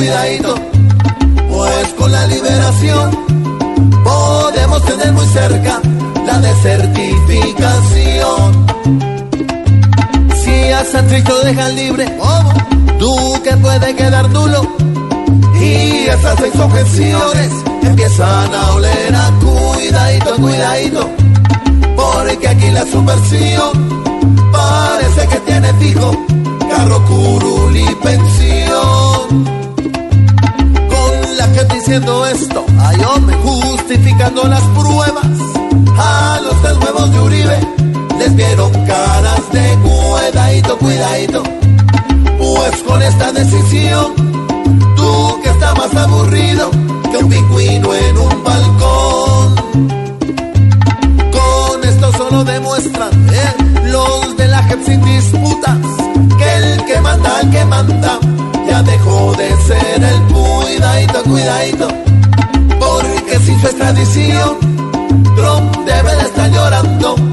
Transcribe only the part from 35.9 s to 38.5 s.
A los tres huevos de Uribe les